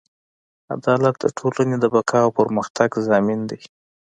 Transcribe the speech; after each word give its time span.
عدالت 0.73 1.15
د 1.19 1.25
ټولنې 1.37 1.75
د 1.79 1.85
بقا 1.95 2.19
او 2.25 2.31
پرمختګ 2.39 2.89
ضامن 3.07 3.39
دی. 3.49 3.61